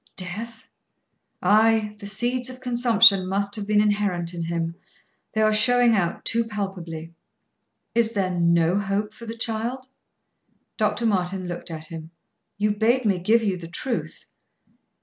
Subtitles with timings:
[0.15, 0.67] "Death?"
[1.43, 1.95] "Ay.
[1.99, 4.73] The seeds of consumption must have been inherent in him.
[5.33, 7.13] They are showing out too palpably."
[7.93, 9.85] "Is there no hope for the child?"
[10.75, 11.05] Dr.
[11.05, 12.09] Martin looked at him.
[12.57, 14.25] "You bade me give you the truth."